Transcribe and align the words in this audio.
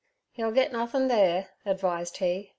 'Yer'll 0.33 0.51
get 0.51 0.71
nothin' 0.73 1.09
there' 1.09 1.51
advised 1.63 2.17
he. 2.17 2.49